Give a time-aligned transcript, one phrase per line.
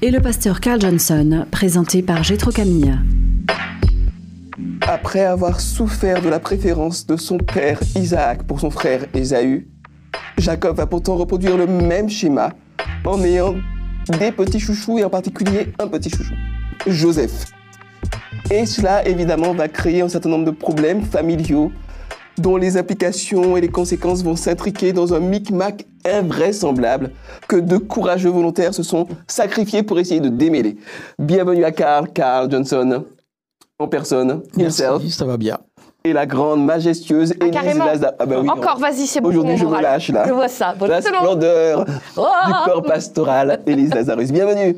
[0.00, 2.94] et le pasteur Carl Johnson, présenté par Gétro Camille.
[4.82, 9.68] Après avoir souffert de la préférence de son père Isaac pour son frère Ésaü,
[10.38, 12.52] Jacob va pourtant reproduire le même schéma
[13.04, 13.56] en ayant
[14.18, 16.34] des petits chouchous et en particulier un petit chouchou,
[16.86, 17.46] Joseph.
[18.50, 21.72] Et cela évidemment va créer un certain nombre de problèmes familiaux
[22.38, 27.10] dont les applications et les conséquences vont s'intriquer dans un micmac invraisemblable
[27.48, 30.76] que de courageux volontaires se sont sacrifiés pour essayer de démêler.
[31.18, 33.04] Bienvenue à Carl, Carl Johnson,
[33.78, 35.58] en personne, Merci, himself, ça va bien.
[36.04, 37.84] et la grande, majestueuse Ah, Élise carrément.
[37.86, 39.28] Laza- Ah bah oui, Encore, vas-y, c'est bon.
[39.28, 40.24] Aujourd'hui, je me lâche, là.
[40.26, 40.74] Je vois ça.
[40.78, 41.84] Bon, La splendeur
[42.16, 44.30] Oh du corps pastoral, Élise Lazarus.
[44.32, 44.76] Bienvenue.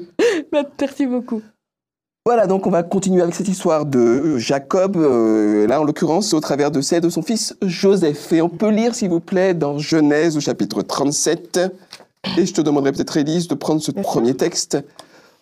[0.81, 1.41] Merci beaucoup.
[2.27, 6.35] Voilà, donc on va continuer avec cette histoire de euh, Jacob, euh, là en l'occurrence
[6.35, 8.31] au travers de celle de son fils Joseph.
[8.35, 11.61] Et on peut lire, s'il vous plaît, dans Genèse au chapitre 37.
[12.37, 14.77] Et je te demanderai peut-être, Élise, de prendre ce premier texte.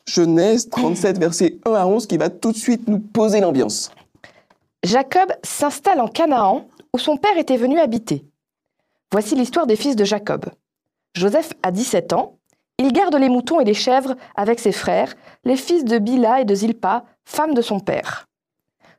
[0.06, 3.90] Genèse 37, versets 1 à 11, qui va tout de suite nous poser l'ambiance.
[4.84, 8.24] Jacob s'installe en Canaan, où son père était venu habiter.
[9.10, 10.46] Voici l'histoire des fils de Jacob.
[11.14, 12.37] Joseph a 17 ans.
[12.78, 16.44] Il garde les moutons et les chèvres avec ses frères, les fils de Bila et
[16.44, 18.26] de Zilpa, femme de son père.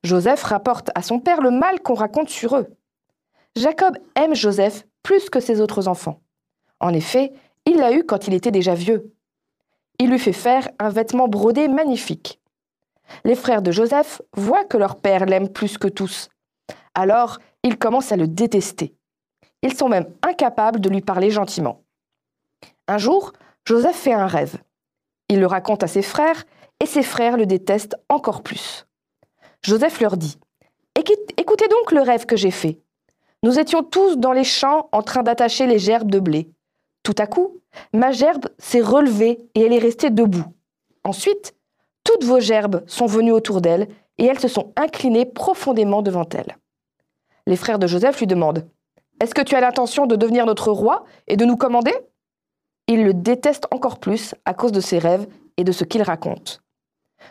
[0.04, 2.68] Joseph rapporte à son père le mal qu'on raconte sur eux.
[3.56, 6.22] Jacob aime Joseph plus que ses autres enfants.
[6.80, 7.34] En effet,
[7.66, 9.14] il l'a eu quand il était déjà vieux.
[9.98, 12.40] Il lui fait faire un vêtement brodé magnifique.
[13.24, 16.30] Les frères de Joseph voient que leur père l'aime plus que tous.
[16.94, 18.94] Alors, ils commencent à le détester.
[19.62, 21.84] Ils sont même incapables de lui parler gentiment.
[22.88, 23.34] Un jour,
[23.66, 24.58] Joseph fait un rêve.
[25.30, 26.44] Il le raconte à ses frères
[26.80, 28.88] et ses frères le détestent encore plus.
[29.62, 30.38] Joseph leur dit
[30.98, 32.80] Écoute- Écoutez donc le rêve que j'ai fait.
[33.44, 36.50] Nous étions tous dans les champs en train d'attacher les gerbes de blé.
[37.04, 37.62] Tout à coup,
[37.94, 40.46] ma gerbe s'est relevée et elle est restée debout.
[41.04, 41.56] Ensuite,
[42.04, 43.88] toutes vos gerbes sont venues autour d'elle
[44.18, 46.58] et elles se sont inclinées profondément devant elle.
[47.48, 48.68] Les frères de Joseph lui demandent
[49.22, 51.94] Est-ce que tu as l'intention de devenir notre roi et de nous commander?
[52.90, 55.28] Il le déteste encore plus à cause de ses rêves
[55.58, 56.64] et de ce qu'il raconte.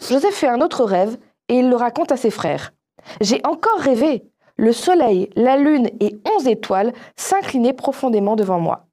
[0.00, 2.72] Joseph fait un autre rêve et il le raconte à ses frères.
[3.20, 4.24] J'ai encore rêvé.
[4.56, 8.86] Le soleil, la lune et onze étoiles s'inclinaient profondément devant moi.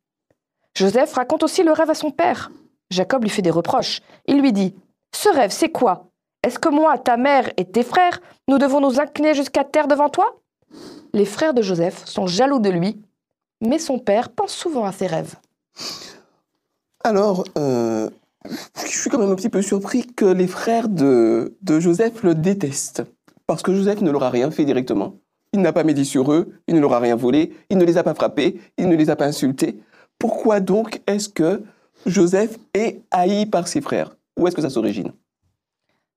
[0.75, 2.49] Joseph raconte aussi le rêve à son père.
[2.89, 4.01] Jacob lui fait des reproches.
[4.25, 4.75] Il lui dit
[5.15, 6.07] Ce rêve, c'est quoi?
[6.41, 10.09] Est-ce que moi, ta mère et tes frères, nous devons nous incliner jusqu'à terre devant
[10.09, 10.41] toi?
[11.13, 12.99] Les frères de Joseph sont jaloux de lui,
[13.61, 15.35] mais son père pense souvent à ses rêves.
[17.05, 18.09] Alors, euh,
[18.83, 23.03] je suis quand même un petit peu surpris que les frères de, Joseph le détestent.
[23.45, 25.13] Parce que Joseph ne leur a rien fait directement.
[25.53, 27.99] Il n'a pas médit sur eux, il ne leur a rien volé, il ne les
[27.99, 29.79] a pas frappés, il ne les a pas insultés.
[30.17, 31.61] Pourquoi donc est-ce que
[32.07, 34.17] Joseph est haï par ses frères?
[34.35, 35.11] Où est-ce que ça s'origine?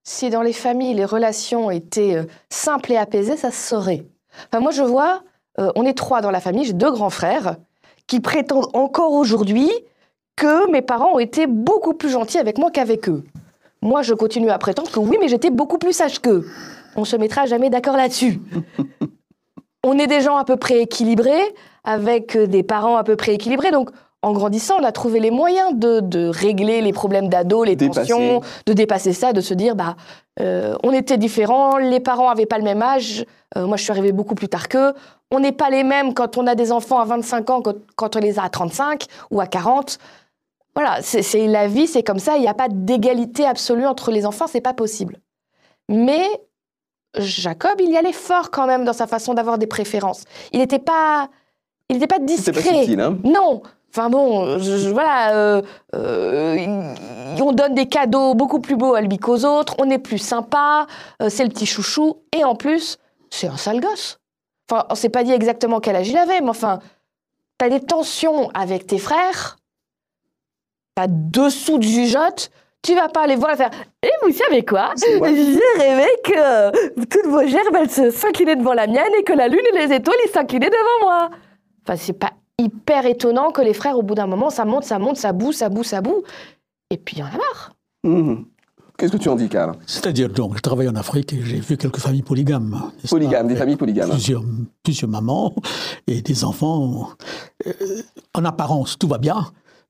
[0.04, 4.06] Si dans les familles, les relations étaient euh, simples et apaisées, ça se saurait.
[4.46, 5.22] Enfin, moi, je vois,
[5.60, 7.56] euh, on est trois dans la famille, j'ai deux grands frères
[8.06, 9.70] qui prétendent encore aujourd'hui
[10.38, 13.24] que mes parents ont été beaucoup plus gentils avec moi qu'avec eux.
[13.82, 16.46] Moi, je continue à prétendre que oui, mais j'étais beaucoup plus sage qu'eux.
[16.96, 18.40] On se mettra jamais d'accord là-dessus.
[19.84, 21.54] on est des gens à peu près équilibrés,
[21.84, 23.90] avec euh, des parents à peu près équilibrés, donc
[24.22, 28.00] en grandissant, on a trouvé les moyens de, de régler les problèmes d'ado, les Dépasser.
[28.00, 29.94] tensions, de dépasser ça, de se dire, bah,
[30.40, 33.24] euh, on était différents, les parents avaient pas le même âge,
[33.56, 34.92] euh, moi je suis arrivée beaucoup plus tard qu'eux,
[35.30, 38.16] on n'est pas les mêmes quand on a des enfants à 25 ans, quand, quand
[38.16, 39.98] on les a à 35 ou à 40.
[40.78, 44.24] Voilà, c'est la vie, c'est comme ça, il n'y a pas d'égalité absolue entre les
[44.24, 45.18] enfants, c'est pas possible.
[45.88, 46.24] Mais
[47.16, 50.22] Jacob, il y allait fort quand même dans sa façon d'avoir des préférences.
[50.52, 51.30] Il n'était pas,
[51.88, 52.52] il n'était pas C'est discret.
[52.52, 53.62] pas subtil, hein Non.
[53.90, 55.62] Enfin bon, je- je- voilà, euh,
[55.96, 56.94] euh,
[57.42, 60.86] on donne des cadeaux beaucoup plus beaux à lui qu'aux autres, on est plus sympa,
[61.22, 62.98] euh, c'est le petit chouchou, et en plus,
[63.30, 64.18] c'est un sale gosse.
[64.70, 66.78] Enfin, on s'est pas dit exactement quel âge il avait, mais enfin,
[67.56, 69.56] t'as des tensions avec tes frères,
[70.98, 72.50] t'as dessous de jugeote,
[72.82, 73.70] tu vas pas aller voir et faire
[74.02, 74.90] Et vous savez quoi?
[74.96, 75.16] J'ai
[75.80, 76.70] rêvé que euh,
[77.08, 79.94] toutes vos gerbes, elles se- s'inclinaient devant la mienne et que la lune et les
[79.94, 81.30] étoiles, ils s'inclinaient devant moi.
[81.86, 84.98] Enfin, c'est pas hyper étonnant que les frères, au bout d'un moment, ça monte, ça
[84.98, 86.24] monte, ça boue, ça boue, ça boue.
[86.90, 87.72] et puis il y en a marre.
[88.02, 88.44] Mhm.
[88.96, 89.76] Qu'est-ce que tu en dis, Karl?
[89.86, 92.90] C'est-à-dire, donc, je travaille en Afrique et j'ai vu quelques familles polygames.
[93.08, 94.10] Polygames, pas, des familles polygames.
[94.10, 94.42] Plusieurs,
[94.82, 95.54] plusieurs mamans
[96.08, 97.10] et des enfants.
[97.68, 97.72] Euh,
[98.34, 99.46] en apparence, tout va bien,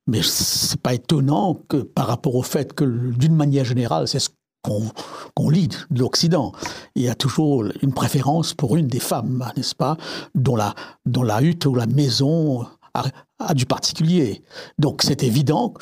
[0.09, 4.31] mais c'est pas étonnant que par rapport au fait que, d'une manière générale, c'est ce
[4.63, 4.91] qu'on
[5.35, 6.53] qu'on lit de l'Occident.
[6.97, 9.97] Il y a toujours une préférence pour une des femmes, n'est-ce pas,
[10.35, 10.75] dont la,
[11.07, 14.43] dont la hutte ou la maison a, du particulier.
[14.79, 15.75] Donc c'est évident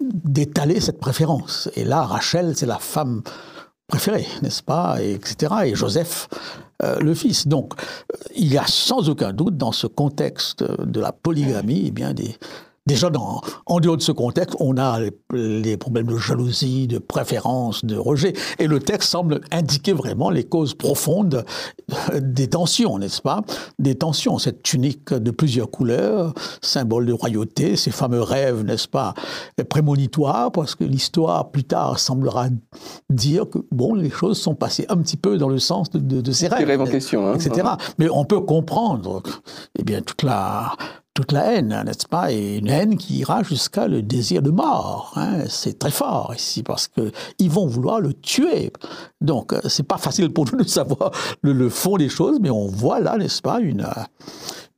[0.00, 1.68] d'étaler cette préférence.
[1.74, 3.22] Et là, Rachel, c'est la femme
[3.88, 5.52] préférée, n'est-ce pas, et etc.
[5.64, 6.28] Et Joseph,
[6.82, 7.48] euh, le fils.
[7.48, 7.74] Donc,
[8.36, 12.36] il y a sans aucun doute dans ce contexte de la polygamie, eh bien, des,
[12.86, 15.12] Déjà, dans, en dehors de ce contexte, on a les,
[15.60, 18.32] les, problèmes de jalousie, de préférence, de rejet.
[18.58, 21.44] Et le texte semble indiquer vraiment les causes profondes
[22.20, 23.42] des tensions, n'est-ce pas?
[23.78, 26.32] Des tensions, cette tunique de plusieurs couleurs,
[26.62, 29.14] symbole de royauté, ces fameux rêves, n'est-ce pas
[29.68, 32.48] Prémonitoires, parce que l'histoire, plus tard, semblera
[33.10, 36.22] dire que, bon, les choses sont passées un petit peu dans le sens de, de,
[36.22, 36.66] de ces rêves.
[36.66, 37.66] rêves en question, hein, etc.
[37.66, 37.76] hein.
[37.98, 39.22] Mais on peut comprendre,
[39.78, 40.72] eh bien, toute la
[41.20, 42.32] toute la haine, n'est-ce pas?
[42.32, 45.12] Et une haine qui ira jusqu'à le désir de mort.
[45.16, 48.72] Hein c'est très fort ici parce que ils vont vouloir le tuer.
[49.20, 51.10] Donc euh, c'est pas facile pour nous de savoir
[51.42, 53.86] le, fond des choses, mais on voit là, n'est-ce pas, une,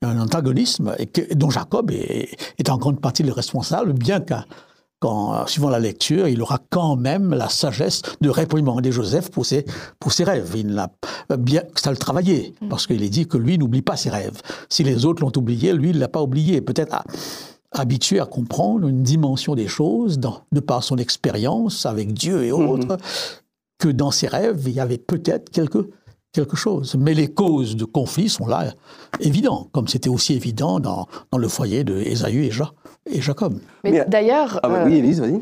[0.03, 0.97] un antagonisme
[1.37, 4.45] dont Jacob est, est, en grande partie le responsable, bien qu'un
[5.03, 9.67] quand, suivant la lecture, il aura quand même la sagesse de réprimander Joseph pour ses,
[9.99, 10.53] pour ses rêves.
[10.55, 10.93] Il l'a
[11.37, 14.41] bien, ça le travaillait, parce qu'il est dit que lui n'oublie pas ses rêves.
[14.69, 16.61] Si les autres l'ont oublié, lui, il ne l'a pas oublié.
[16.61, 16.97] Peut-être
[17.73, 22.53] habitué à comprendre une dimension des choses, dans, de par son expérience avec Dieu et
[22.53, 22.99] autres, mmh.
[23.79, 25.91] que dans ses rêves, il y avait peut-être quelque,
[26.31, 26.95] quelque chose.
[26.97, 28.73] Mais les causes de conflit sont là,
[29.19, 32.73] évidentes, comme c'était aussi évident dans, dans le foyer de Ésaü et Jacques
[33.07, 33.59] et Jacob.
[33.85, 35.41] Mais, Mais d'ailleurs, ah bah oui, Élise, vas-y.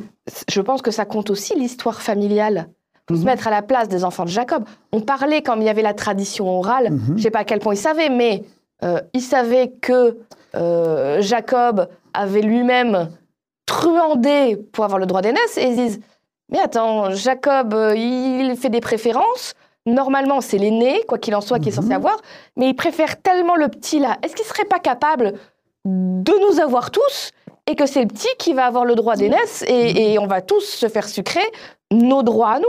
[0.51, 2.69] je pense que ça compte aussi l'histoire familiale.
[3.09, 4.65] Faut se mettre à la place des enfants de Jacob.
[4.93, 6.91] On parlait quand il y avait la tradition orale.
[6.93, 7.01] Mhm.
[7.09, 8.45] Je ne sais pas à quel point ils savaient, mais
[8.85, 10.17] euh, ils savaient que
[10.55, 13.09] euh, Jacob avait lui-même
[13.67, 15.57] truandé pour avoir le droit d'aînesse.
[15.59, 16.01] Et ils disent
[16.53, 19.55] Mais attends, Jacob, euh, il fait des préférences.
[19.87, 21.83] Normalement, c'est l'aîné, quoi qu'il en soit, qui est Mhm.
[21.83, 22.17] censé avoir.
[22.57, 24.19] Mais il préfère tellement le petit là.
[24.23, 25.35] Est-ce qu'il ne serait pas capable
[25.85, 27.31] de nous avoir tous
[27.71, 30.41] et que c'est le petit qui va avoir le droit d'aînesse et, et, on va
[30.43, 31.45] tous se faire sucrer
[31.93, 32.67] nos droits à nous.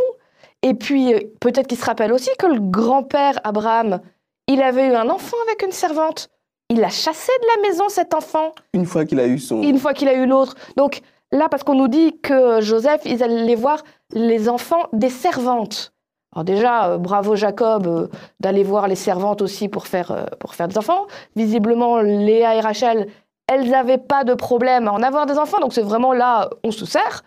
[0.62, 4.00] Et puis, peut-être qu'il se rappelle aussi que le grand-père Abraham,
[4.48, 6.30] il avait eu un enfant avec une servante.
[6.69, 8.51] Il l'a chassé de la maison, cet enfant.
[8.74, 9.62] Une fois qu'il a eu son...
[9.63, 10.56] Une fois qu'il a eu l'autre.
[10.77, 11.01] Donc
[11.31, 13.83] là, parce qu'on nous dit que Joseph, ils allaient voir
[14.13, 15.94] les enfants des servantes.
[16.33, 18.07] Alors déjà, euh, bravo Jacob euh,
[18.39, 21.07] d'aller voir les servantes aussi pour faire, euh, pour faire des enfants.
[21.36, 23.07] Visiblement, Léa et Rachel,
[23.51, 26.71] elles n'avaient pas de problème à en avoir des enfants, donc c'est vraiment là, on
[26.71, 27.24] se sert.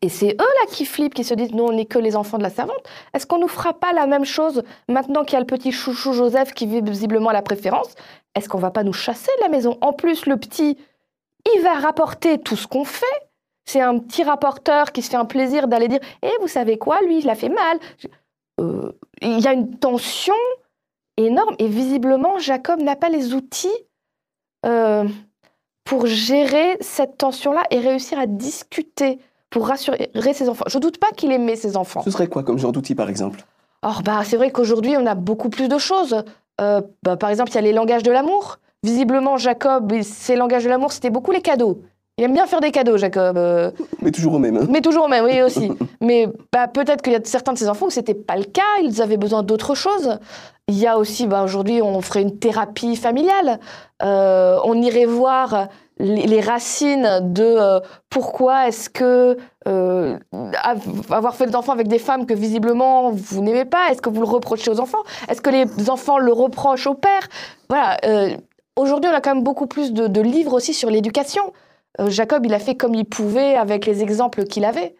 [0.00, 2.38] Et c'est eux là qui flippent, qui se disent, nous on n'est que les enfants
[2.38, 2.84] de la servante.
[3.14, 6.12] Est-ce qu'on nous fera pas la même chose maintenant qu'il y a le petit chouchou
[6.12, 7.94] Joseph qui visiblement a la préférence?
[8.36, 9.76] Est-ce qu'on va pas nous chasser de la maison?
[9.80, 10.78] En plus, le petit,
[11.56, 13.06] il va rapporter tout ce qu'on fait.
[13.64, 17.00] C'est un petit rapporteur qui se fait un plaisir d'aller dire Eh, vous savez quoi,
[17.00, 17.78] lui, il a fait mal.
[18.60, 20.34] Euh, il y a une tension
[21.16, 23.74] énorme et visiblement, Jacob n'a pas les outils
[24.64, 25.04] euh,
[25.84, 29.18] pour gérer cette tension-là et réussir à discuter,
[29.50, 30.64] pour rassurer ses enfants.
[30.68, 32.02] Je ne doute pas qu'il aimait ses enfants.
[32.02, 33.44] Ce serait quoi comme genre d'outil, par exemple?
[33.82, 36.24] Or, bah, c'est vrai qu'aujourd'hui, on a beaucoup plus de choses.
[36.60, 38.58] Euh, bah, par exemple, il y a les langages de l'amour.
[38.82, 41.82] Visiblement, Jacob, ses langages de l'amour, c'était beaucoup les cadeaux.
[42.16, 43.36] Il aime bien faire des cadeaux, Jacob.
[43.36, 43.72] Euh...
[44.00, 44.56] Mais toujours au même.
[44.56, 45.72] Hein Mais toujours au même, oui, aussi.
[46.00, 48.44] Mais bah, peut-être qu'il y a certains de ces enfants où ce n'était pas le
[48.44, 50.18] cas, ils avaient besoin d'autre chose.
[50.68, 53.58] Il y a aussi, bah, aujourd'hui, on ferait une thérapie familiale.
[54.04, 55.66] Euh, on irait voir
[55.98, 57.80] les, les racines de euh,
[58.10, 59.36] pourquoi est-ce que
[61.10, 64.20] avoir fait des enfants avec des femmes que visiblement vous n'aimez pas, est-ce que vous
[64.20, 65.02] le reprochez aux enfants?
[65.28, 67.28] Est-ce que les enfants le reprochent au père?
[67.70, 67.96] Voilà.
[68.76, 71.44] aujourd'hui, on a quand même beaucoup plus de, de livres aussi sur l'éducation.
[72.00, 74.94] Euh, Jacob, il a fait comme il pouvait avec les exemples qu'il avait.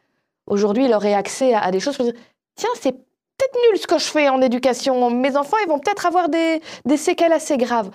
[0.46, 2.14] Aujourd'hui, il aurait accès à, à des choses pour dire
[2.54, 5.10] tiens, c'est peut-être nul ce que je fais en éducation.
[5.10, 7.90] Mes enfants, ils vont peut-être avoir des, des, séquelles assez graves.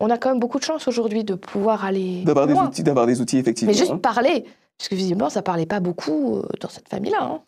[0.00, 2.22] On a quand même beaucoup de chance aujourd'hui de pouvoir aller.
[2.24, 3.72] D'avoir des outils, d'avoir des outils, effectivement.
[3.72, 3.98] Mais juste hein.
[3.98, 4.44] parler.
[4.78, 7.22] Parce que visiblement, ça parlait pas beaucoup euh, dans cette famille-là.
[7.22, 7.40] Hein.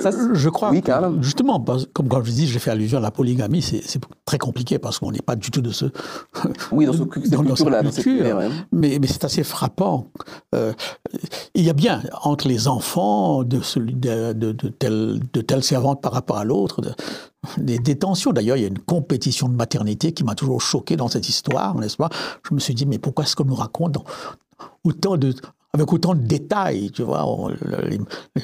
[0.00, 3.00] Ça, je crois oui, que, justement, parce- comme quand je dis, j'ai fait allusion à
[3.00, 3.82] la polygamie, c'est
[4.24, 5.86] très compliqué parce qu'on n'est pas du tout de ce.
[6.72, 6.98] Oui, dans ce-
[7.28, 8.36] dans- dans cette culture.
[8.36, 8.48] ouais.
[8.72, 10.08] Mais, mais c'est assez frappant.
[10.54, 10.72] Euh,
[11.54, 16.00] il y a bien entre les enfants de, de, de, de telle, de telle servante
[16.00, 16.94] par rapport à l'autre de-
[17.58, 18.32] des, des tensions.
[18.32, 21.74] D'ailleurs, il y a une compétition de maternité qui m'a toujours choqué dans cette histoire,
[21.76, 22.08] n'est-ce pas?
[22.48, 24.04] Je me suis dit, mais pourquoi est-ce qu'on nous raconte dans-
[24.84, 25.34] autant de
[25.74, 27.56] avec autant de détails, tu vois, on- le-
[27.88, 27.98] les,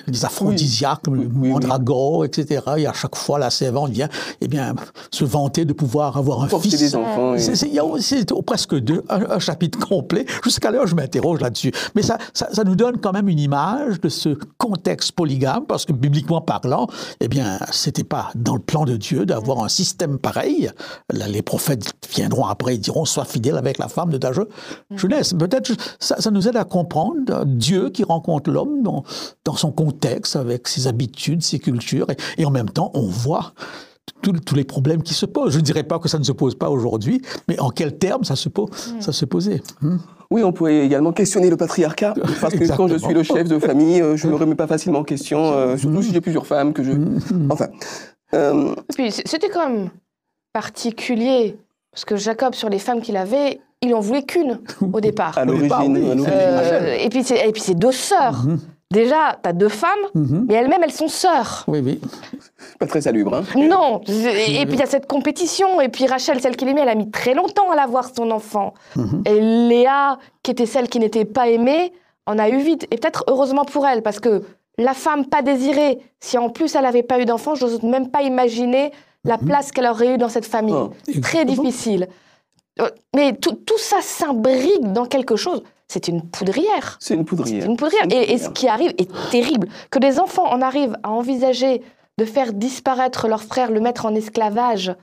[0.09, 1.49] les aphrodisiaques, le oui.
[1.51, 2.61] mandragore, etc.
[2.77, 4.09] Et à chaque fois, la servante vient,
[4.41, 4.75] eh bien,
[5.13, 6.81] se vanter de pouvoir avoir un Porter fils.
[6.81, 7.35] des enfants.
[7.39, 10.27] C'est- c'est- Il y a aussi presque deux, un, un chapitre complet.
[10.45, 11.71] Jusqu'à l'heure, je m'interroge là-dessus.
[11.95, 15.85] Mais ça, ça, ça nous donne quand même une image de ce contexte polygame, parce
[15.85, 16.89] que bibliquement parlant,
[17.21, 20.71] eh bien, c'était pas dans le plan de Dieu d'avoir un système pareil.
[21.13, 24.43] Là, les prophètes viendront après et diront sois fidèle avec la femme de ta je-
[24.97, 25.33] jeunesse.
[25.39, 25.71] Peut-être
[26.01, 29.05] ça, ça nous aide à comprendre Dieu qui rencontre l'homme dans,
[29.45, 33.53] dans son contexte, avec ses habitudes, ses cultures, et, et en même temps, on voit
[34.23, 35.53] tous les problèmes qui se posent.
[35.53, 38.25] Je ne dirais pas que ça ne se pose pas aujourd'hui, mais en quels termes
[38.25, 38.69] ça se, pose,
[39.01, 39.63] ça se posait.
[39.81, 39.97] Hmm.
[40.31, 43.59] Oui, on pourrait également questionner le patriarcat, parce que quand je suis le chef de
[43.59, 46.47] famille, euh, je ne me remets pas facilement en question, euh, surtout si j'ai plusieurs
[46.47, 46.93] femmes que je...
[47.51, 47.67] Enfin,
[48.35, 48.75] euh,
[49.25, 49.91] c'était quand même
[50.53, 51.57] particulier,
[51.91, 54.61] parce que Jacob, sur les femmes qu'il avait, il en voulait qu'une
[54.93, 55.37] au départ.
[55.39, 56.25] à l'origine, oui.
[56.29, 58.43] Euh, et puis c'est et puis c'est deux sœurs.
[58.93, 60.47] Déjà, t'as deux femmes, Mhm.
[60.49, 61.65] mais elles-mêmes, elles sont sœurs.
[61.69, 62.01] Oui, oui.
[62.81, 63.35] pas très salubre.
[63.37, 63.43] Hein.
[63.57, 64.01] Non.
[64.09, 65.81] Et puis il y a cette compétition.
[65.81, 68.75] Et puis Rachel, celle qu'il aimait, elle a mis très longtemps à l'avoir son enfant.
[68.97, 69.23] Mhm.
[69.27, 71.93] Et Léa, qui était celle qui n'était pas aimée,
[72.27, 72.89] en a eu vite.
[72.91, 74.43] Et peut-être heureusement pour elle, parce que
[74.77, 78.11] la femme pas désirée, si en plus elle n'avait pas eu d'enfant, je n'ose même
[78.11, 78.91] pas imaginer
[79.25, 80.75] la place qu'elle aurait eue dans cette famille.
[80.75, 80.91] Oh,
[81.23, 82.09] Très difficile.
[82.81, 85.63] Euh, Mais tout, tout ça s'imbrique dans quelque chose.
[85.89, 86.97] C'est une poudrière.
[87.01, 87.63] C'est une poudrière.
[87.63, 88.05] C'est une poudrière.
[88.07, 88.53] Une Et, et ce poudrière.
[88.53, 89.69] qui arrive est terrible.
[89.91, 91.83] Que des enfants en arrivent à envisager
[92.19, 94.95] de faire disparaître leur frère, le mettre en esclavage.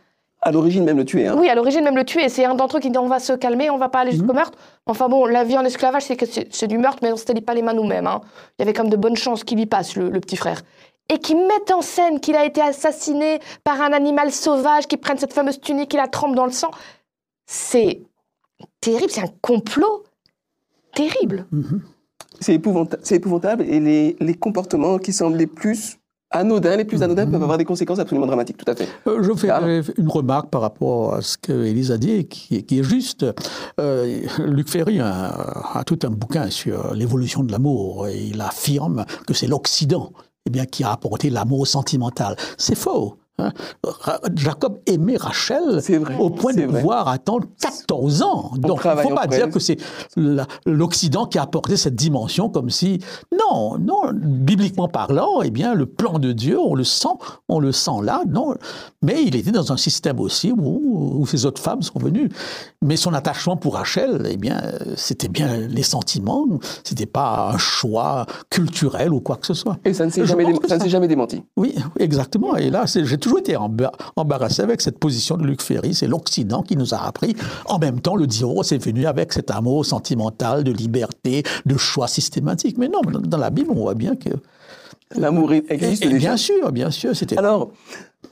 [0.41, 1.27] À l'origine, même le tuer.
[1.27, 1.36] Hein.
[1.38, 2.29] Oui, à l'origine, même le tuer.
[2.29, 4.33] C'est un d'entre eux qui dit on va se calmer, on va pas aller jusqu'au
[4.33, 4.57] meurtre.
[4.86, 7.25] Enfin bon, la vie en esclavage, c'est que c'est du meurtre, mais on ne se
[7.25, 8.07] pas les mains nous-mêmes.
[8.07, 8.21] hein.
[8.57, 10.62] Il y avait comme de bonnes chances qu'il y passe, le, le petit frère.
[11.09, 15.17] Et qui mette en scène qu'il a été assassiné par un animal sauvage, qui prenne
[15.17, 16.69] cette fameuse tunique, qui la trempe dans le sang.
[17.48, 18.01] C'est
[18.82, 20.04] terrible, c'est un complot
[20.94, 21.48] terrible.
[22.39, 25.98] C'est épouvanta- c'est épouvantable et les, les comportements qui semblent les plus
[26.30, 28.88] anodins, les plus anodins peuvent avoir des conséquences absolument dramatiques, tout à fait.
[29.08, 29.50] Euh, Je fais
[29.98, 33.25] une remarque par rapport à ce que Élise a dit, et qui, qui est juste.
[33.80, 35.27] Euh, Luc Ferry a,
[35.74, 40.12] a tout un bouquin sur l'évolution de l'amour, et il affirme que c'est l'Occident
[40.46, 42.36] eh bien, qui a apporté l'amour sentimental.
[42.58, 43.16] C'est faux.
[43.39, 43.51] Hein?
[44.36, 46.79] Jacob aimait Rachel vrai, au point de vrai.
[46.79, 48.51] pouvoir attendre 14 ans.
[48.58, 49.77] Donc, il ne faut pas dire que c'est
[50.65, 53.00] l'Occident qui a apporté cette dimension comme si...
[53.32, 57.08] Non, non, bibliquement parlant, eh bien, le plan de Dieu, on le sent,
[57.48, 58.56] on le sent là, non.
[59.01, 62.29] Mais il était dans un système aussi où, où ces autres femmes sont venues.
[62.82, 64.62] Mais son attachement pour Rachel, eh bien,
[64.96, 66.46] c'était bien les sentiments,
[66.84, 69.77] c'était pas un choix culturel ou quoi que ce soit.
[69.86, 71.44] Et ça ne s'est jamais, ça jamais démenti.
[71.56, 72.56] Oui, exactement.
[72.56, 75.93] Et là, j'ai toujours été emba- embarrassé avec cette position de Luc Ferry.
[75.93, 77.36] C'est l'Occident qui nous a appris.
[77.65, 82.07] En même temps, le divorce est venu avec cet amour sentimental, de liberté, de choix
[82.07, 82.77] systématique.
[82.77, 84.29] Mais non, dans- la Bible, on voit bien que.
[85.15, 86.17] L'amour Et- existe et déjà.
[86.29, 87.38] bien sûr, bien sûr, c'était.
[87.38, 87.72] Alors,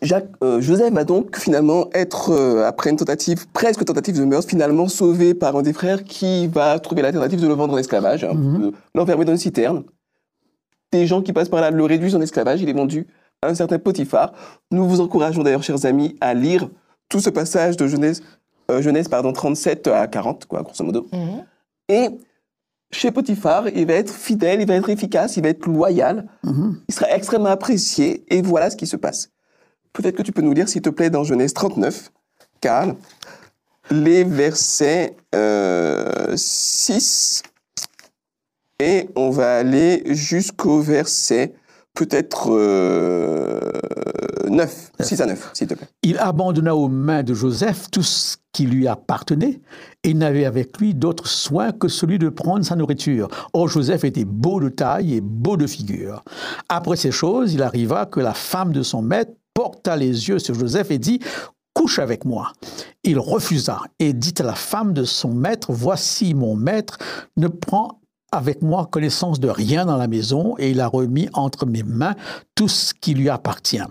[0.02, 4.50] Jacques, euh, Joseph va donc finalement être, euh, après une tentative, presque tentative de meurtre,
[4.50, 8.24] finalement sauvé par un des frères qui va trouver l'alternative de le vendre en esclavage,
[8.26, 8.72] hein, Mhm.
[8.94, 9.84] l'enfermer dans une citerne.
[10.92, 13.08] Des gens qui passent par là le réduisent en esclavage, il est vendu
[13.48, 14.34] un certain Potiphar.
[14.72, 16.70] Nous vous encourageons d'ailleurs, chers amis, à lire
[17.10, 18.22] tout ce passage de Genèse,
[18.72, 21.08] euh, Genèse pardon, 37 à 40, quoi, grosso modo.
[21.88, 22.10] Et
[22.92, 26.82] chez Potiphar, il va être fidèle, il va être efficace, il va être loyal, Mhm.
[26.88, 29.30] il sera extrêmement apprécié, et voilà ce qui se passe.
[29.94, 32.12] Peut-être que tu peux nous lire, s'il te plaît, dans Genèse 39,
[32.62, 32.96] Karl,
[33.92, 37.44] les versets euh, 6,
[38.80, 41.54] et on va aller jusqu'au verset
[41.96, 43.72] peut-être euh,
[44.50, 45.88] 9, 6 à 9, s'il te plaît.
[46.04, 49.60] Il abandonna aux mains de Joseph tout ce qui lui appartenait
[50.04, 53.28] et n'avait avec lui d'autre soin que celui de prendre sa nourriture.
[53.54, 56.24] Or, Joseph était beau de taille et beau de figure.
[56.70, 60.54] Après ces choses, il arriva que la femme de son maître porta les yeux sur
[60.54, 61.20] Joseph et dit
[61.74, 62.54] Couche avec moi.
[63.04, 66.98] Il refusa et dit à la femme de son maître Voici mon maître
[67.36, 68.00] ne prend
[68.32, 72.16] avec moi connaissance de rien dans la maison et il a remis entre mes mains
[72.54, 73.82] tout ce qui lui appartient.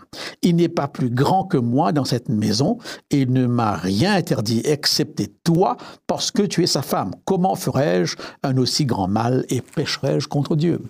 [0.43, 2.79] Il n'est pas plus grand que moi dans cette maison
[3.11, 5.76] et il ne m'a rien interdit excepté toi
[6.07, 7.12] parce que tu es sa femme.
[7.25, 10.81] Comment ferais-je un aussi grand mal et pécherais-je contre Dieu?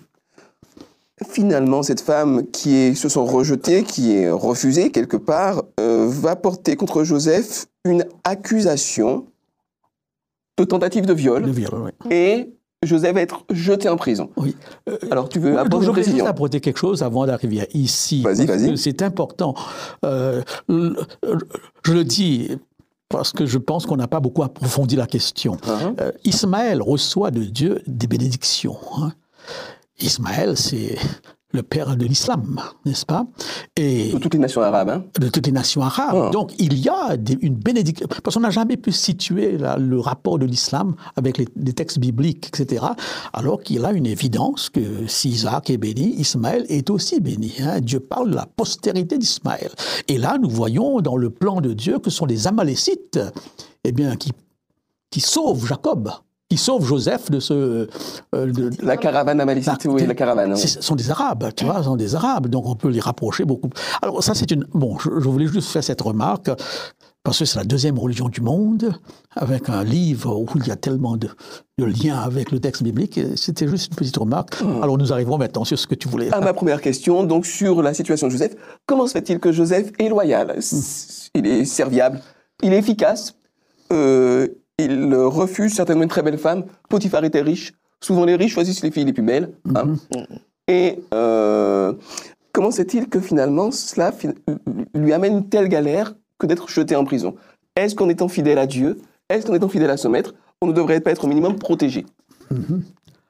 [1.29, 6.35] Finalement, cette femme qui est, se sont rejetées, qui est refusée quelque part, euh, va
[6.35, 9.25] porter contre Joseph une accusation
[10.57, 11.43] de tentative de viol.
[11.43, 11.91] Le viol, oui.
[12.11, 12.53] et
[12.85, 14.29] Joseph va être jeté en prison.
[14.37, 14.55] Oui.
[14.89, 17.25] Euh, Alors, tu veux Donc, apporter je une voudrais juste précision apporter quelque chose avant
[17.25, 18.21] d'arriver ici.
[18.21, 18.77] Vas-y, vas-y.
[18.77, 19.53] C'est important.
[20.03, 22.49] Euh, je le dis
[23.09, 25.55] parce que je pense qu'on n'a pas beaucoup approfondi la question.
[25.55, 25.95] Uh-huh.
[26.01, 28.77] Euh, Ismaël reçoit de Dieu des bénédictions.
[28.97, 29.11] hein.
[29.99, 30.97] Ismaël, c'est
[31.55, 33.25] le père de l'islam, n'est-ce pas?
[33.75, 34.89] Et De toutes les nations arabes.
[34.89, 35.03] Hein.
[35.19, 36.25] de toutes les nations arabes.
[36.27, 36.29] Ah.
[36.31, 38.07] Donc il y a des- une bénédiction.
[38.23, 41.99] Parce qu'on n'a jamais pu situer là, le rapport de l'islam avec les, les textes
[41.99, 42.85] bibliques, etc.
[43.33, 47.53] Alors qu'il a une évidence que si Isaac est béni, Ismaël est aussi béni.
[47.61, 47.79] hein.
[47.81, 49.71] Dieu parle de la postérité d'Ismaël.
[50.07, 53.19] Et là, nous voyons dans le plan de Dieu que ce sont les Amalécites
[53.83, 54.31] eh bien, qui,
[55.11, 56.11] qui sauvent Jacob,
[56.49, 57.53] qui sauvent Joseph de ce.
[57.53, 57.87] euh,
[58.33, 60.53] de- de- La caravane amalécite, Bah, oui, la caravane.
[60.53, 60.59] oui.
[60.59, 63.45] ce sont des Arabes, tu vois, ce sont des Arabes, donc on peut les rapprocher
[63.45, 63.69] beaucoup.
[64.01, 64.65] Alors ça, c'est une...
[64.73, 66.51] Bon, je, je voulais juste faire cette remarque,
[67.23, 68.93] parce que c'est la deuxième religion du monde,
[69.35, 71.29] avec un livre où il y a tellement de,
[71.79, 73.19] de liens avec le texte biblique.
[73.35, 74.57] C'était juste une petite remarque.
[74.83, 76.31] Alors nous arrivons maintenant sur ce que tu voulais.
[76.31, 79.91] À ma première question, donc sur la situation de Joseph, comment se fait-il que Joseph
[79.97, 80.53] est loyal?
[80.57, 82.21] S- Il est serviable,
[82.61, 83.33] il est efficace,
[83.91, 84.47] euh,
[84.79, 86.65] il refuse certainement une très belle femme.
[86.89, 87.73] Potiphar était riche.
[88.01, 89.53] Souvent les riches choisissent les filles les plus belles.
[89.73, 89.95] hein.
[90.67, 91.93] Et euh,
[92.51, 94.11] comment se fait-il que finalement cela
[94.93, 97.35] lui amène une telle galère que d'être jeté en prison?
[97.75, 100.73] Est-ce qu'en étant fidèle à Dieu, est-ce qu'en étant fidèle à son maître, on ne
[100.73, 102.05] devrait pas être au minimum protégé?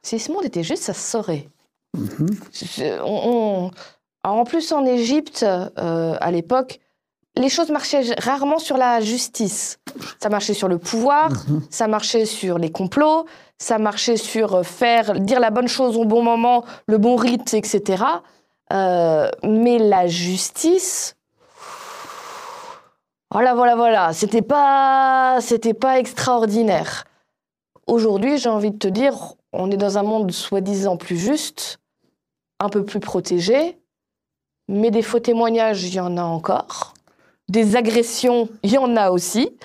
[0.02, 1.48] Si ce monde était juste, ça se saurait.
[1.96, 3.72] Je- on- on-
[4.24, 6.80] En plus, en Égypte, euh, à l'époque,
[7.38, 9.80] les choses marchaient rarement sur la justice.
[10.22, 11.32] Ça marchait sur le pouvoir,
[11.70, 13.26] ça marchait sur les complots,
[13.58, 17.54] ça marchait sur euh, faire dire la bonne chose au bon moment, le bon rite,
[17.54, 18.04] etc.
[18.74, 21.16] Euh, mais la justice,
[23.32, 27.06] voilà, voilà, voilà, c'était pas, c'était pas extraordinaire.
[27.88, 29.16] Aujourd'hui, j'ai envie de te dire,
[29.54, 31.80] on est dans un monde soi-disant plus juste,
[32.60, 33.78] un peu plus protégé,
[34.68, 36.95] mais des faux témoignages, il y en a encore.
[37.50, 39.56] Des agressions, il y en a aussi.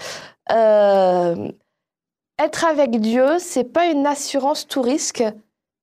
[0.52, 1.50] Euh,
[2.38, 5.24] être avec Dieu, c'est pas une assurance tout risque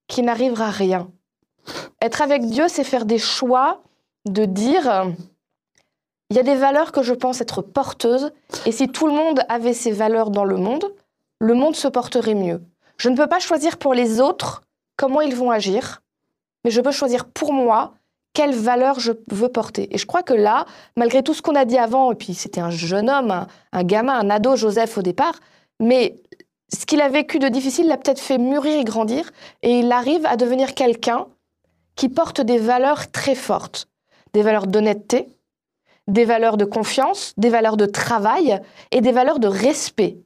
[0.07, 1.09] qui n'arrivera à rien.
[2.01, 3.81] Être avec Dieu, c'est faire des choix
[4.25, 5.13] de dire
[6.29, 8.33] il y a des valeurs que je pense être porteuses,
[8.65, 10.93] et si tout le monde avait ces valeurs dans le monde,
[11.39, 12.61] le monde se porterait mieux.
[12.97, 14.63] Je ne peux pas choisir pour les autres
[14.97, 16.01] comment ils vont agir,
[16.65, 17.93] mais je peux choisir pour moi
[18.37, 19.87] quelles valeurs je veux porter.
[19.95, 22.61] Et je crois que là, malgré tout ce qu'on a dit avant, et puis c'était
[22.61, 25.33] un jeune homme, un, un gamin, un ado, Joseph au départ,
[25.79, 26.21] mais
[26.71, 29.31] ce qu'il a vécu de difficile l'a peut-être fait mûrir et grandir,
[29.63, 31.25] et il arrive à devenir quelqu'un
[31.95, 33.87] qui porte des valeurs très fortes,
[34.33, 35.27] des valeurs d'honnêteté,
[36.07, 40.19] des valeurs de confiance, des valeurs de travail et des valeurs de respect.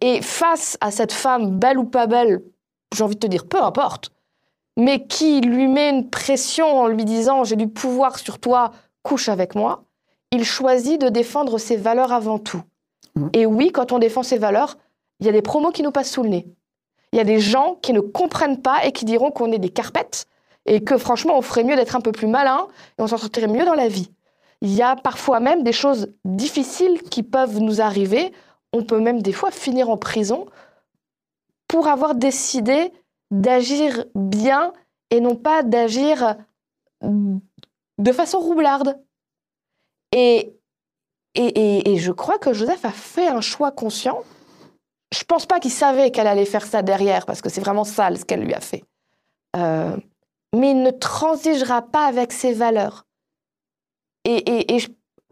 [0.00, 2.40] Et face à cette femme, belle ou pas belle,
[2.94, 4.12] j'ai envie de te dire, peu importe,
[4.76, 9.28] mais qui lui met une pression en lui disant j'ai du pouvoir sur toi, couche
[9.28, 9.84] avec moi,
[10.30, 12.62] il choisit de défendre ses valeurs avant tout.
[13.32, 14.76] Et oui, quand on défend ses valeurs,
[15.18, 16.46] il y a des promos qui nous passent sous le nez.
[17.12, 19.68] Il y a des gens qui ne comprennent pas et qui diront qu'on est des
[19.68, 20.26] carpettes
[20.66, 23.48] et que franchement, on ferait mieux d'être un peu plus malin et on s'en sortirait
[23.48, 24.10] mieux dans la vie.
[24.62, 28.32] Il y a parfois même des choses difficiles qui peuvent nous arriver.
[28.72, 30.46] On peut même des fois finir en prison
[31.66, 32.92] pour avoir décidé
[33.30, 34.72] d'agir bien
[35.10, 36.36] et non pas d'agir
[37.02, 38.98] de façon roublarde.
[40.12, 40.56] Et,
[41.34, 44.24] et, et, je crois que Joseph a fait un choix conscient.
[45.14, 48.18] Je pense pas qu'il savait qu'elle allait faire ça derrière, parce que c'est vraiment sale
[48.18, 48.84] ce qu'elle lui a fait.
[49.56, 49.96] Euh,
[50.54, 53.06] mais il ne transigera pas avec ses valeurs.
[54.24, 54.84] Et, et,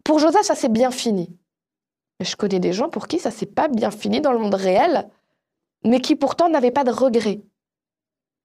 [0.03, 1.29] pour Joseph, ça s'est bien fini.
[2.21, 5.09] Je connais des gens pour qui ça s'est pas bien fini dans le monde réel,
[5.85, 7.41] mais qui pourtant n'avaient pas de regrets.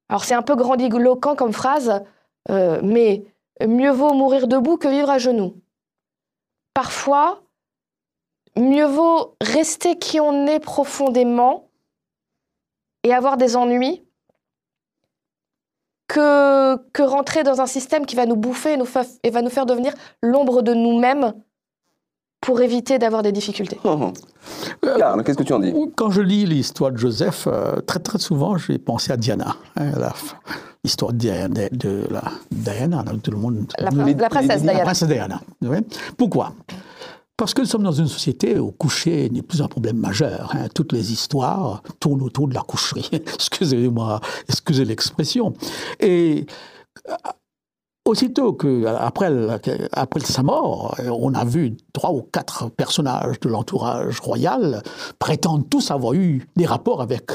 [0.09, 2.03] Alors c'est un peu grandiloquent comme phrase,
[2.51, 3.25] euh, mais
[3.67, 5.57] mieux vaut mourir debout que vivre à genoux.
[6.75, 7.43] Parfois,
[8.57, 11.69] mieux vaut rester qui on est profondément
[13.03, 14.05] et avoir des ennuis
[16.09, 18.77] que, que rentrer dans un système qui va nous bouffer
[19.23, 21.35] et, va nous faire devenir l'ombre de nous-mêmes
[22.45, 23.79] pour éviter d'avoir des difficultés.
[23.85, 24.13] Oh, oh.
[24.99, 25.73] Karl, qu'est-ce que tu en dis?
[25.97, 29.57] Quand je lis l'histoire de Joseph, euh, très très souvent, j'ai pensé à Diana.
[29.77, 29.91] hein,
[30.85, 33.67] l'histoire de, Diana- de la Diana, donc tout le monde.
[33.79, 34.83] La, la princesse la Diana.
[34.85, 35.41] princesse Diana.
[35.63, 35.79] oui.
[36.19, 36.53] Pourquoi?
[37.37, 40.53] Parce que nous sommes dans une société où coucher n'est plus un problème majeur.
[40.55, 40.69] hein.
[40.75, 43.09] Toutes les histoires tournent autour de la coucherie.
[43.13, 45.53] Excusez-moi, excusez l'expression.
[45.99, 46.47] Et
[47.09, 47.15] euh,
[48.05, 54.83] aussitôt que, après, sa mort, on a vu trois ou quatre personnages de l'entourage royal
[55.19, 57.31] prétendent tous avoir eu des rapports avec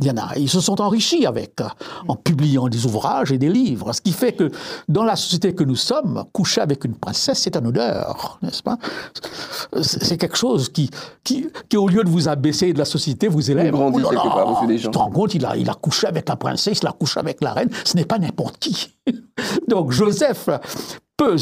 [0.00, 0.36] Il y en a.
[0.36, 1.60] Ils se sont enrichis avec,
[2.08, 3.92] en publiant des ouvrages et des livres.
[3.92, 4.50] Ce qui fait que
[4.88, 8.78] dans la société que nous sommes, coucher avec une princesse, c'est un honneur, n'est-ce pas?
[9.82, 10.90] C'est quelque chose qui,
[11.22, 13.72] qui, qui, au lieu de vous abaisser de la société, vous élève.
[13.72, 14.90] Vous grandit là quelque part, monsieur Deschamps.
[14.90, 17.20] Tu te rends compte, il a, il a couché avec la princesse, il a couché
[17.20, 17.70] avec la reine.
[17.84, 18.94] Ce n'est pas n'importe qui.
[19.68, 20.48] Donc Joseph
[21.16, 21.36] peut,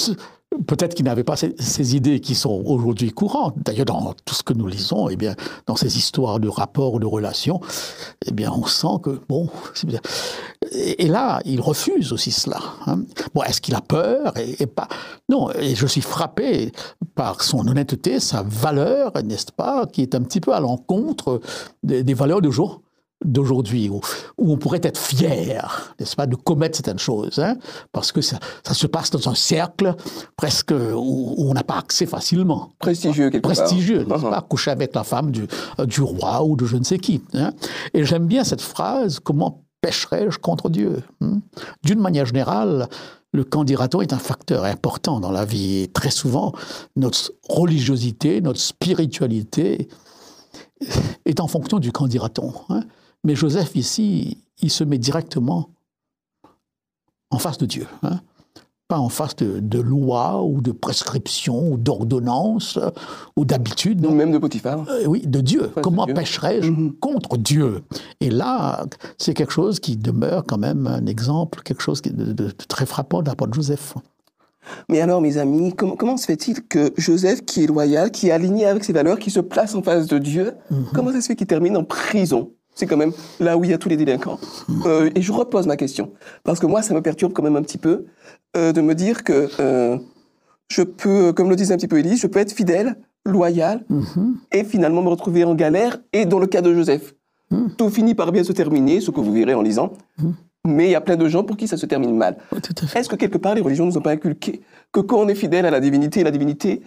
[0.67, 3.55] peut-être qu'il n'avait pas ces, idées qui sont aujourd'hui courantes.
[3.57, 5.35] D'ailleurs, dans tout ce que nous lisons, eh bien,
[5.67, 7.61] dans ces histoires de rapports, de relations,
[8.27, 9.49] eh bien, on sent que, bon.
[10.73, 12.61] Et, là, il refuse aussi cela.
[12.87, 13.01] hein.
[13.35, 14.89] Bon, est-ce qu'il a peur et, pas?
[15.29, 16.73] Non, et je suis frappé
[17.15, 21.41] par son honnêteté, sa valeur, n'est-ce pas, qui est un petit peu à l'encontre
[21.83, 22.83] des, des valeurs de jour
[23.25, 24.01] d'aujourd'hui, où,
[24.39, 27.57] où on pourrait être fier, n'est-ce pas, de commettre certaines choses, hein,
[27.93, 29.95] parce que ça, ça se passe dans un cercle
[30.37, 32.71] presque où, où on n'a pas accès facilement.
[32.79, 33.53] Prestigieux, quelque part.
[33.53, 34.31] Prestigieux, n'est-ce Uh-huh.
[34.31, 35.47] pas, coucher avec la femme du,
[35.87, 37.23] du roi ou de je ne sais qui.
[37.35, 37.53] hein.
[37.95, 41.03] Et j'aime bien cette phrase, comment pécherais-je contre Dieu?
[41.21, 41.41] Hein
[41.85, 42.89] D'une manière générale,
[43.33, 45.85] le candidaton est un facteur important dans la vie.
[45.85, 46.53] Et très souvent,
[46.97, 49.89] notre religiosité, notre spiritualité
[51.25, 52.53] est en fonction du candidaton.
[52.69, 52.83] hein.
[53.25, 55.71] Mais Joseph, ici, il se met directement
[57.31, 57.87] en face de Dieu.
[58.03, 58.21] hein.
[58.89, 62.91] Pas en face de, de lois ou de prescriptions ou d'ordonnances euh,
[63.37, 64.05] ou d'habitudes.
[64.05, 64.85] Ou même de Potiphar.
[64.89, 65.71] Euh, oui, de Dieu.
[65.83, 66.13] Comment Dieu.
[66.15, 66.93] pécherais-je Mhm.
[66.97, 67.83] contre Dieu?
[68.21, 68.85] Et là,
[69.17, 72.85] c'est quelque chose qui demeure quand même un exemple, quelque chose de, de- de très
[72.85, 73.95] frappant de la part de Joseph.
[74.91, 78.33] Mais alors, mes amis, comment, comment se fait-il que Joseph, qui est loyal, qui est
[78.33, 80.85] aligné avec ses valeurs, qui se place en face de Dieu, Mhm.
[80.93, 82.51] comment ça se fait qu'il termine en prison?
[82.75, 84.39] C'est quand même là où il y a tous les délinquants.
[84.69, 84.83] Mhm.
[84.87, 87.63] Euh, et je repose ma question, parce que moi, ça me perturbe quand même un
[87.63, 88.07] petit peu
[88.57, 89.99] euh, de me dire que euh,
[90.69, 94.37] je peux, comme le disait un petit peu Élise, je peux être fidèle, loyal, Mhm.
[94.53, 97.15] et finalement me retrouver en galère, et dans le cas de Joseph,
[97.51, 97.75] Mhm.
[97.77, 99.93] tout finit par bien se terminer, ce que vous verrez en lisant.
[100.65, 102.39] Mais il y a plein de gens pour qui ça se termine mal.
[102.95, 105.67] Est-ce que quelque part les religions nous ont pas inculqué que quand on est fidèle
[105.67, 106.83] à la divinité, la divinité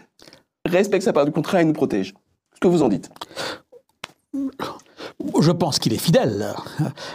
[0.66, 2.14] respecte sa part du contrat et nous protège?
[2.56, 3.10] Ce que vous en dites
[5.42, 6.54] Je pense qu'il est fidèle,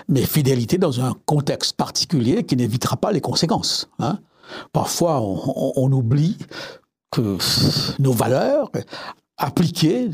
[0.08, 3.88] mais fidélité dans un contexte particulier qui n'évitera pas les conséquences.
[3.98, 4.18] hein.
[4.72, 6.36] Parfois, on, oublie
[7.12, 7.38] que
[8.00, 8.70] nos valeurs
[9.36, 10.10] appliquées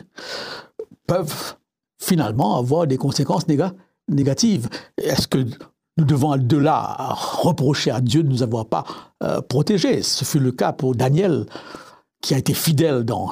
[1.06, 1.54] peuvent
[1.98, 3.72] finalement avoir des conséquences néga-
[4.09, 4.68] négatives.
[4.98, 5.38] Est-ce que
[5.96, 6.96] nous devons de là
[7.42, 8.85] reprocher à Dieu de nous avoir pas
[9.22, 10.02] euh, protégés?
[10.02, 11.46] Ce fut le cas pour Daniel
[12.27, 13.31] qui a été fidèle dans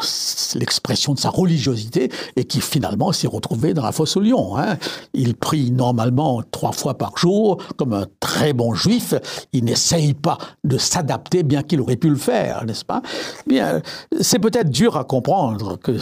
[0.54, 4.56] l'expression de sa religiosité et qui finalement s'est retrouvé dans la fosse au lion.
[4.56, 4.76] hein.
[5.14, 9.12] Il prie normalement trois fois par jour, comme un très bon juif.
[9.52, 13.02] Il n'essaye pas de s'adapter, bien qu'il aurait pu le faire, n'est-ce pas?
[13.48, 13.82] Bien,
[14.20, 15.98] c'est peut-être dur à comprendre que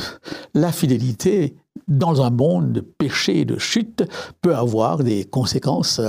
[0.53, 1.55] la fidélité
[1.89, 4.05] dans un monde de péché et de chute
[4.41, 6.01] peut avoir des conséquences.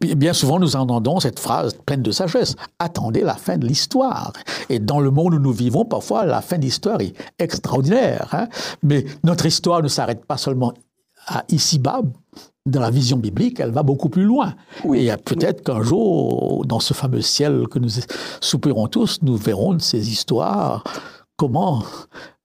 [0.00, 2.56] Bien souvent, nous entendons cette phrase pleine de sagesse.
[2.78, 4.32] Attendez la fin de l'histoire.
[4.68, 8.28] Et dans le monde où nous vivons, parfois, la fin de l'histoire est extraordinaire.
[8.32, 8.48] hein.
[8.82, 10.72] Mais notre histoire ne s'arrête pas seulement
[11.26, 12.02] à ici-bas.
[12.66, 14.54] Dans la vision biblique, elle va beaucoup plus loin.
[14.84, 15.06] Oui.
[15.06, 17.90] Et peut-être qu'un jour, dans ce fameux ciel que nous
[18.40, 20.82] soupirons tous, nous verrons de ces histoires,
[21.36, 21.82] comment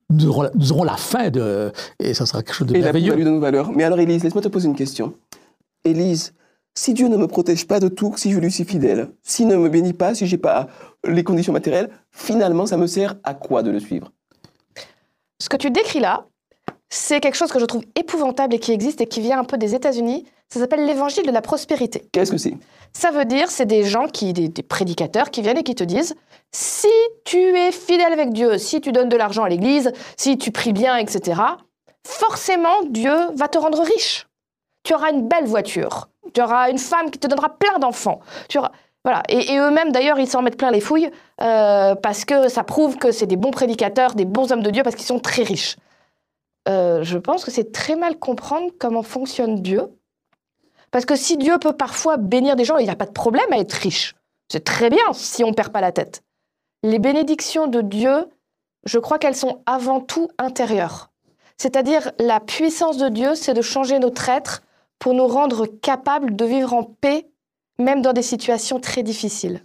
[0.09, 1.71] nous aurons, la- nous aurons la fin de...
[1.99, 3.15] Et ça sera quelque chose de Et merveilleux.
[3.15, 3.71] de nos valeurs.
[3.71, 5.13] Mais alors, Élise, laisse-moi te poser une question.
[5.83, 6.33] Élise,
[6.75, 9.55] si Dieu ne me protège pas de tout, si je lui suis fidèle, s'il ne
[9.55, 10.67] me bénit pas, si j'ai pas
[11.05, 14.11] les conditions matérielles, finalement, ça me sert à quoi de le suivre?
[15.41, 16.25] Ce que tu décris là,
[16.89, 19.57] c'est quelque chose que je trouve épouvantable et qui existe et qui vient un peu
[19.57, 20.25] des États-Unis.
[20.49, 22.07] Ça s'appelle l'évangile de la prospérité.
[22.11, 22.55] Qu'est-ce que c'est?
[22.93, 25.83] Ça veut dire, c'est des gens qui, des, des prédicateurs qui viennent et qui te
[25.83, 26.15] disent
[26.51, 26.87] si
[27.23, 30.73] tu es fidèle avec Dieu, si tu donnes de l'argent à l'église, si tu pries
[30.73, 31.39] bien, etc.,
[32.07, 34.27] forcément Dieu va te rendre riche.
[34.83, 38.19] Tu auras une belle voiture, tu auras une femme qui te donnera plein d'enfants.
[38.47, 38.71] Tu auras...
[39.05, 39.21] Voilà.
[39.29, 41.09] Et, et eux-mêmes, d'ailleurs, ils s'en mettent plein les fouilles
[41.41, 44.83] euh, parce que ça prouve que c'est des bons prédicateurs, des bons hommes de Dieu
[44.83, 45.77] parce qu'ils sont très riches.
[46.69, 49.87] Euh, je pense que c'est très mal comprendre comment fonctionne Dieu.
[50.91, 53.51] Parce que si Dieu peut parfois bénir des gens, il n'y a pas de problème
[53.51, 54.15] à être riche.
[54.51, 56.23] C'est très bien si on ne perd pas la tête.
[56.83, 58.27] Les bénédictions de Dieu,
[58.85, 61.11] je crois qu'elles sont avant tout intérieures.
[61.57, 64.61] C'est-à-dire la puissance de Dieu, c'est de changer notre être
[64.97, 67.27] pour nous rendre capables de vivre en paix,
[67.77, 69.63] même dans des situations très difficiles.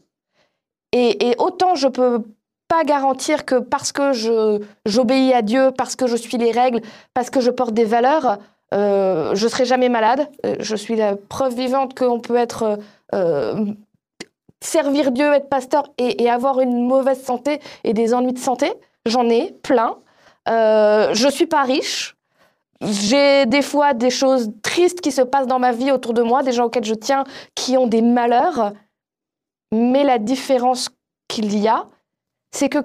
[0.92, 2.24] Et, et autant je peux
[2.68, 6.80] pas garantir que parce que je, j'obéis à Dieu, parce que je suis les règles,
[7.12, 8.38] parce que je porte des valeurs,
[8.72, 10.28] euh, je serai jamais malade.
[10.46, 12.78] Euh, Je suis la preuve vivante qu'on peut être
[13.14, 13.66] euh,
[14.60, 18.72] servir Dieu, être pasteur et, et avoir une mauvaise santé et des ennuis de santé.
[19.06, 19.96] J'en ai plein.
[20.48, 22.16] Euh, je suis pas riche.
[22.80, 26.42] j'ai des fois des choses tristes qui se passent dans ma vie autour de moi,
[26.42, 27.24] des gens auxquels je tiens
[27.54, 28.72] qui ont des malheurs.
[29.72, 30.90] Mais la différence
[31.28, 31.86] qu'il y a,
[32.54, 32.78] c'est que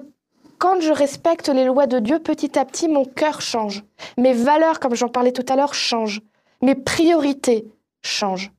[0.58, 3.82] quand je respecte les lois de Dieu, petit à petit, mon cœur change.
[4.18, 6.20] Mes valeurs, comme j'en parlais tout à l'heure, changent.
[6.60, 7.66] Mes priorités
[8.02, 8.52] changent.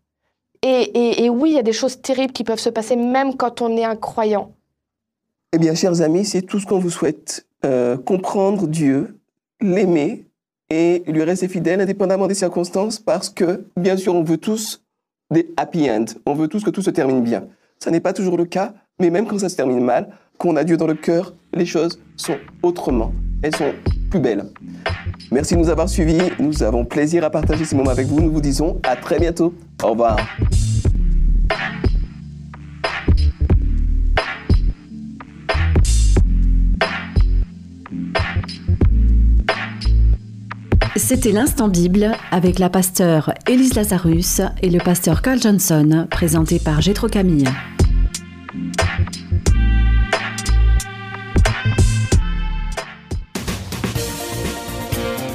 [0.63, 3.75] Et, oui, il y a des choses terribles qui peuvent se passer même quand on
[3.77, 4.53] est un croyant.
[5.53, 7.45] Eh bien, chers amis, c'est tout ce qu'on vous souhaite.
[7.65, 9.19] Euh, comprendre Dieu,
[9.59, 10.25] l'aimer
[10.69, 14.83] et lui rester fidèle indépendamment des circonstances parce que, bien sûr, on veut tous
[15.29, 16.05] des happy ends.
[16.25, 17.47] On veut tous que tout se termine bien.
[17.79, 20.63] Ça n'est pas toujours le cas, mais même quand ça se termine mal, qu'on a
[20.63, 23.13] Dieu dans le cœur, les choses sont autrement.
[23.43, 23.73] Elles sont
[24.09, 24.45] plus belles.
[25.31, 26.17] Merci de nous avoir suivis.
[26.39, 28.21] Nous avons plaisir à partager ces moments avec vous.
[28.21, 29.53] Nous vous disons à très bientôt.
[29.83, 30.17] Au revoir.
[40.95, 46.81] C'était l'instant Bible avec la pasteur Élise Lazarus et le pasteur Carl Johnson, présenté par
[46.81, 47.45] Gétro Camille.